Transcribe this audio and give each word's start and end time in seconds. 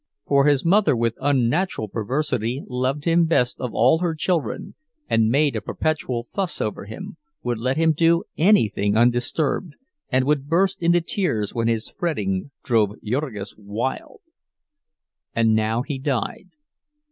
For 0.25 0.45
his 0.47 0.65
mother, 0.65 0.95
with 0.95 1.13
unnatural 1.21 1.87
perversity, 1.87 2.63
loved 2.67 3.05
him 3.05 3.27
best 3.27 3.59
of 3.61 3.69
all 3.75 3.99
her 3.99 4.15
children, 4.15 4.73
and 5.07 5.29
made 5.29 5.55
a 5.55 5.61
perpetual 5.61 6.23
fuss 6.23 6.59
over 6.59 6.85
him—would 6.85 7.59
let 7.59 7.77
him 7.77 7.91
do 7.93 8.23
anything 8.35 8.97
undisturbed, 8.97 9.75
and 10.09 10.25
would 10.25 10.47
burst 10.47 10.81
into 10.81 11.01
tears 11.01 11.53
when 11.53 11.67
his 11.67 11.87
fretting 11.87 12.49
drove 12.63 12.99
Jurgis 13.03 13.53
wild. 13.59 14.21
And 15.35 15.53
now 15.53 15.83
he 15.83 15.99
died. 15.99 16.49